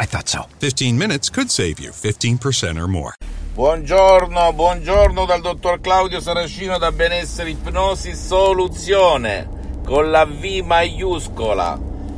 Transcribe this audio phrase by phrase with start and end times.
[0.00, 0.46] I thought so.
[0.60, 3.14] 15 minutes could save you 15% or more.
[3.54, 11.76] Buongiorno, buongiorno dal dottor Claudio Saracino da Benessere Ipnosi Soluzione con la V maiuscola.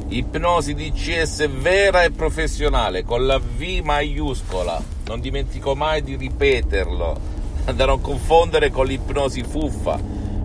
[0.09, 4.83] Ipnosi DCS vera e professionale con la V maiuscola.
[5.07, 7.19] Non dimentico mai di ripeterlo,
[7.73, 9.99] da non confondere con l'ipnosi fuffa,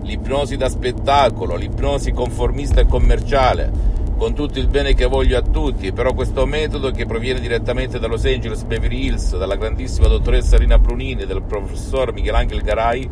[0.03, 5.91] l'ipnosi da spettacolo, l'ipnosi conformista e commerciale con tutto il bene che voglio a tutti,
[5.91, 10.79] però questo metodo che proviene direttamente da Los Angeles, Beverly Hills, dalla grandissima dottoressa Rina
[10.79, 13.09] Brunini e del professor Michelangelo Garai,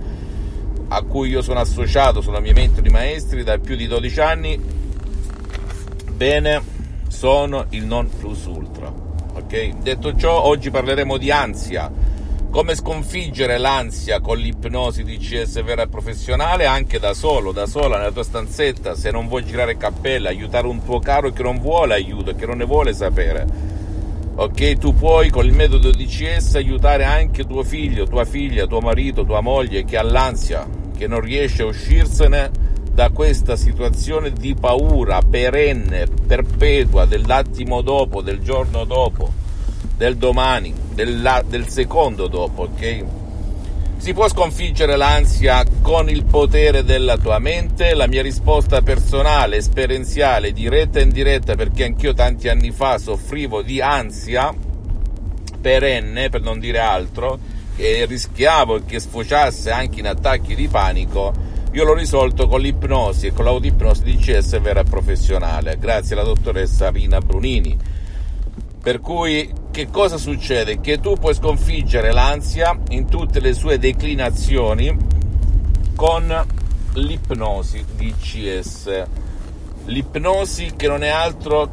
[0.87, 4.59] a cui io sono associato, sono miei mentori maestri da più di 12 anni,
[6.13, 6.61] bene,
[7.09, 8.91] sono il non plus ultra.
[9.33, 9.77] Ok?
[9.81, 11.91] Detto ciò, oggi parleremo di ansia,
[12.53, 16.67] come sconfiggere l'ansia con l'ipnosi di CS vera e professionale?
[16.67, 20.83] Anche da solo, da sola nella tua stanzetta, se non vuoi girare cappella, aiutare un
[20.83, 23.47] tuo caro che non vuole aiuto, che non ne vuole sapere.
[24.35, 29.25] Ok, tu puoi con il metodo DCS aiutare anche tuo figlio, tua figlia, tuo marito,
[29.25, 30.63] tua moglie che ha l'ansia,
[30.95, 32.51] che non riesce a uscirsene
[32.93, 39.41] da questa situazione di paura perenne, perpetua, dell'attimo dopo, del giorno dopo,
[40.03, 43.05] del domani, del, del secondo dopo, ok?
[43.95, 47.93] Si può sconfiggere l'ansia con il potere della tua mente?
[47.93, 53.79] La mia risposta personale, esperienziale, diretta e indiretta, perché anch'io tanti anni fa soffrivo di
[53.79, 54.53] ansia
[55.61, 57.39] perenne, per non dire altro,
[57.77, 61.31] che rischiavo che sfociasse anche in attacchi di panico,
[61.71, 66.25] io l'ho risolto con l'ipnosi e con l'autipnosi di CS vera e professionale, grazie alla
[66.25, 68.01] dottoressa Rina Brunini.
[68.83, 70.81] Per cui che cosa succede?
[70.81, 74.93] Che tu puoi sconfiggere l'ansia in tutte le sue declinazioni
[75.95, 76.45] con
[76.95, 79.03] l'ipnosi DCS.
[79.85, 81.71] L'ipnosi che non è altro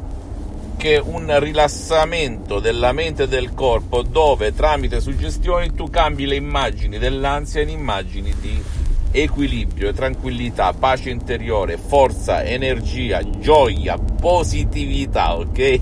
[0.77, 6.97] che un rilassamento della mente e del corpo dove tramite suggestioni tu cambi le immagini
[6.97, 8.63] dell'ansia in immagini di
[9.11, 15.79] equilibrio, tranquillità, pace interiore, forza, energia, gioia, positività, ok?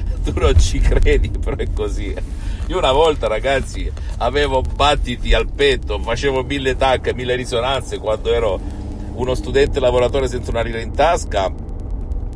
[0.23, 2.13] tu non ci credi, però è così.
[2.67, 8.59] Io una volta, ragazzi, avevo battiti al petto, facevo mille tac, mille risonanze quando ero
[9.13, 11.51] uno studente lavoratore senza una lira in tasca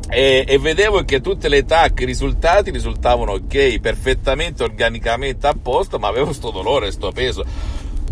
[0.07, 5.97] e, e, vedevo che tutte le tac, i risultati risultavano ok, perfettamente, organicamente a posto,
[5.97, 7.43] ma avevo sto dolore, sto peso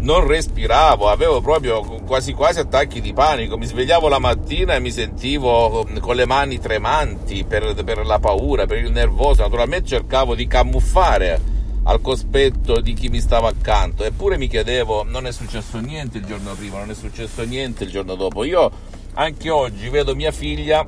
[0.03, 4.91] non respiravo, avevo proprio quasi quasi attacchi di panico, mi svegliavo la mattina e mi
[4.91, 10.45] sentivo con le mani tremanti per, per la paura, per il nervoso, naturalmente cercavo di
[10.45, 11.51] camuffare
[11.83, 16.25] al cospetto di chi mi stava accanto, eppure mi chiedevo non è successo niente il
[16.25, 18.71] giorno prima, non è successo niente il giorno dopo, io
[19.13, 20.85] anche oggi vedo mia figlia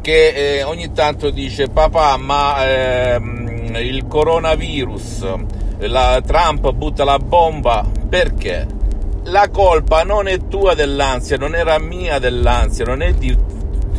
[0.00, 7.84] che eh, ogni tanto dice papà ma ehm, il coronavirus la Trump butta la bomba.
[8.08, 8.66] Perché?
[9.24, 13.36] La colpa non è tua dell'ansia, non era mia dell'ansia, non è di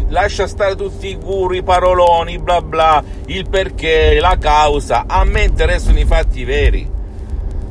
[0.10, 5.44] lascia stare tutti i guru, i paroloni, bla bla, il perché, la causa, a me
[5.44, 6.92] interessano i fatti veri.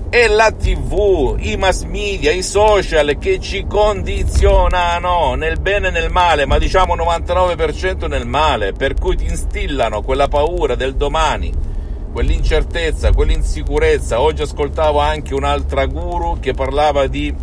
[0.09, 6.11] È la TV, i mass media, i social che ci condizionano nel bene e nel
[6.11, 11.71] male, ma diciamo 99% nel male, per cui ti instillano quella paura del domani
[12.13, 14.21] quell'incertezza, quell'insicurezza.
[14.21, 17.35] Oggi ascoltavo anche un'altra guru che parlava di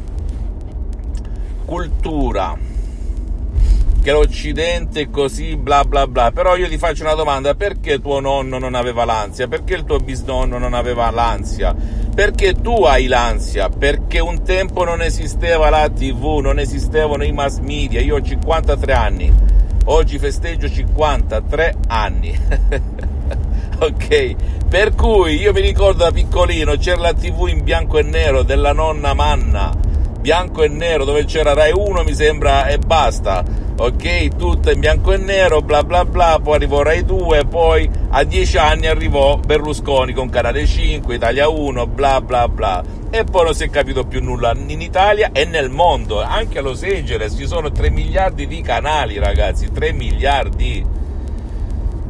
[1.66, 2.58] cultura,
[4.02, 6.32] che l'Occidente è così, bla bla bla.
[6.32, 9.48] Però io ti faccio una domanda: perché tuo nonno non aveva l'ansia?
[9.48, 11.76] Perché il tuo bisnonno non aveva l'ansia?
[12.14, 13.70] Perché tu hai l'ansia?
[13.70, 18.02] Perché un tempo non esisteva la TV, non esistevano i mass media.
[18.02, 19.34] Io ho 53 anni,
[19.86, 23.18] oggi festeggio 53 anni.
[23.80, 24.36] ok?
[24.68, 28.74] Per cui io mi ricordo da piccolino c'era la TV in bianco e nero della
[28.74, 29.74] nonna Manna,
[30.20, 33.44] bianco e nero dove c'era Rai 1 mi sembra e basta,
[33.78, 34.36] ok?
[34.36, 38.58] Tutto in bianco e nero, bla bla bla, poi arrivò Rai 2, poi a 10
[38.58, 42.84] anni arrivò Berlusconi con Canale 5, Italia 1, bla bla bla.
[43.12, 46.62] E poi non si è capito più nulla in Italia e nel mondo, anche a
[46.62, 50.86] Los Angeles ci sono 3 miliardi di canali ragazzi, 3 miliardi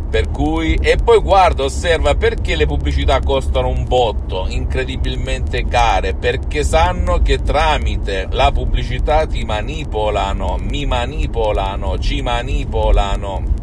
[0.09, 6.63] Per cui, e poi guarda, osserva perché le pubblicità costano un botto, incredibilmente care, perché
[6.63, 13.57] sanno che tramite la pubblicità ti manipolano, mi manipolano, ci manipolano.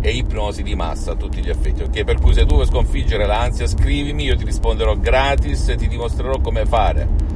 [0.00, 2.04] E ipnosi di massa a tutti gli effetti, ok?
[2.04, 6.38] Per cui se tu vuoi sconfiggere l'ansia, scrivimi, io ti risponderò gratis e ti dimostrerò
[6.40, 7.35] come fare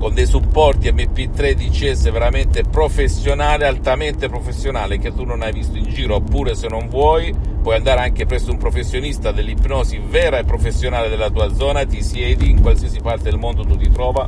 [0.00, 5.90] con dei supporti MP3 DCS veramente professionale, altamente professionale, che tu non hai visto in
[5.90, 11.10] giro, oppure se non vuoi puoi andare anche presso un professionista dell'ipnosi vera e professionale
[11.10, 14.26] della tua zona, ti siedi in qualsiasi parte del mondo tu ti trova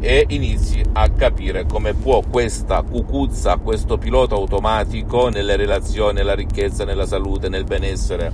[0.00, 6.84] e inizi a capire come può questa cucuzza, questo pilota automatico nelle relazioni, nella ricchezza,
[6.84, 8.30] nella salute, nel benessere,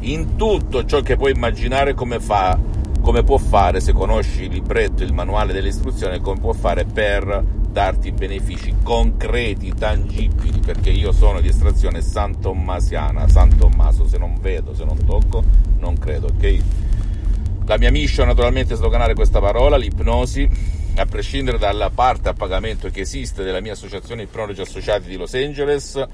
[0.00, 2.58] in tutto ciò che puoi immaginare come fa
[3.00, 7.44] come può fare se conosci il libretto, il manuale delle istruzioni, come può fare per
[7.70, 14.84] darti benefici concreti, tangibili, perché io sono di estrazione San Tommaso, se non vedo, se
[14.84, 15.42] non tocco,
[15.78, 16.58] non credo, ok?
[17.66, 20.48] La mia mission naturalmente è sdoganare questa parola, l'ipnosi,
[20.96, 25.34] a prescindere dalla parte a pagamento che esiste della mia associazione Ipnologi Associati di Los
[25.34, 26.04] Angeles,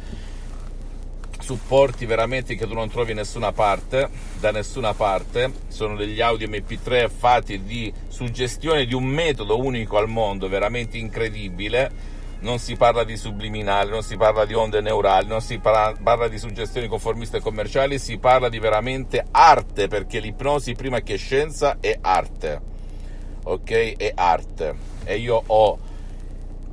[1.46, 4.08] supporti veramente che tu non trovi nessuna parte,
[4.40, 10.08] da nessuna parte, sono degli audio MP3 fatti di suggestione di un metodo unico al
[10.08, 12.14] mondo, veramente incredibile.
[12.40, 16.26] Non si parla di subliminale, non si parla di onde neurali, non si parla, parla
[16.26, 21.76] di suggestioni conformiste e commerciali, si parla di veramente arte, perché l'ipnosi prima che scienza
[21.78, 22.60] è arte.
[23.44, 23.96] Ok?
[23.96, 24.74] È arte.
[25.04, 25.78] E io ho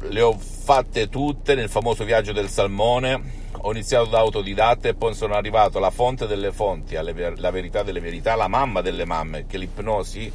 [0.09, 5.13] le ho fatte tutte nel famoso viaggio del salmone, ho iniziato da autodidatta e poi
[5.13, 9.57] sono arrivato alla fonte delle fonti, alla verità delle verità, la mamma delle mamme, che
[9.57, 10.31] l'ipnosi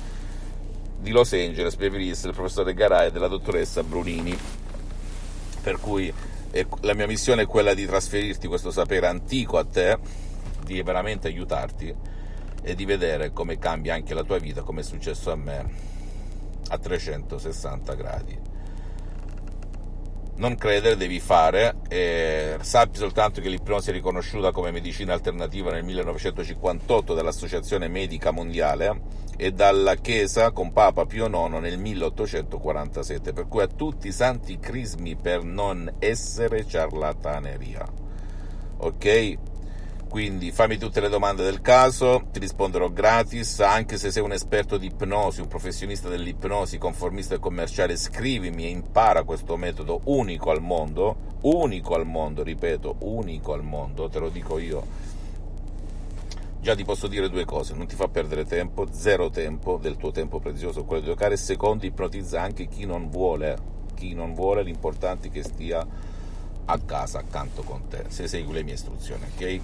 [1.01, 4.37] di Los Angeles, Hills, del professore Garay e della dottoressa Brunini.
[5.63, 6.13] Per cui
[6.51, 9.99] eh, la mia missione è quella di trasferirti questo sapere antico a te,
[10.65, 11.95] di veramente aiutarti
[12.63, 15.71] e di vedere come cambia anche la tua vita, come è successo a me,
[16.69, 18.57] a 360 gradi
[20.39, 21.77] non credere, devi fare.
[21.89, 29.27] Eh, sappi soltanto che l'ipnosi è riconosciuta come medicina alternativa nel 1958 dall'Associazione Medica Mondiale
[29.37, 34.59] e dalla Chiesa con Papa Pio IX nel 1847, per cui a tutti i santi
[34.59, 37.87] crismi per non essere ciarlataneria.
[38.79, 39.39] Ok?
[40.09, 44.79] Quindi fammi tutte le domande del caso, ti risponderò gratis, anche se sei un esperto
[44.79, 50.63] di ipnosi, un professionista dell'ipnosi, conformista e commerciale, scrivimi e impara questo metodo unico al
[50.63, 54.83] mondo, unico al mondo, ripeto, unico al mondo, te lo dico io.
[56.59, 60.11] Già ti posso dire due cose, non ti fa perdere tempo, zero tempo del tuo
[60.11, 63.59] tempo prezioso, quello di giocare, secondo ipnotizza anche chi non vuole,
[63.95, 65.87] chi non vuole, l'importante è che stia
[66.65, 69.61] a casa accanto con te, se segui le mie istruzioni, ok?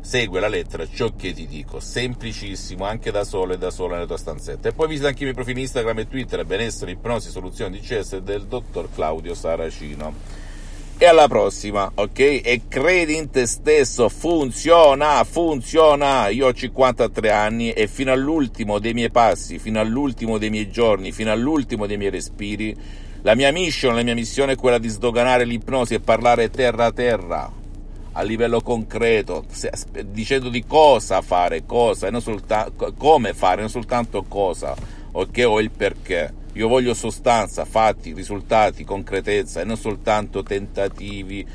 [0.00, 4.06] segue la lettera ciò che ti dico, semplicissimo, anche da solo e da sola nella
[4.06, 4.68] tua stanzetta.
[4.68, 8.18] E poi visita anche i miei profili Instagram e Twitter, benessere, ipnosi, soluzioni di CS
[8.18, 10.48] del dottor Claudio Saracino.
[11.02, 12.18] E alla prossima, ok?
[12.18, 16.28] E credi in te stesso, funziona, funziona.
[16.28, 21.10] Io ho 53 anni e fino all'ultimo dei miei passi, fino all'ultimo dei miei giorni,
[21.10, 22.76] fino all'ultimo dei miei respiri,
[23.22, 26.92] la mia mission, la mia missione è quella di sdoganare l'ipnosi e parlare terra a
[26.92, 27.50] terra,
[28.12, 29.44] a livello concreto,
[30.06, 34.74] dicendo di cosa fare, cosa, e non soltanto come fare, non soltanto cosa,
[35.12, 36.38] ok, o il perché.
[36.54, 41.46] Io voglio sostanza, fatti, risultati, concretezza e non soltanto tentativi,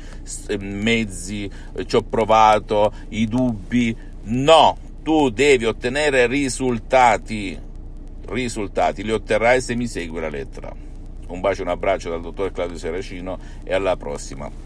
[0.58, 1.50] mezzi,
[1.84, 3.94] ci ho provato, i dubbi.
[4.22, 7.60] No, tu devi ottenere risultati,
[8.28, 10.74] risultati li otterrai se mi segui la lettera.
[11.28, 14.65] Un bacio e un abbraccio dal dottor Claudio Seracino e alla prossima.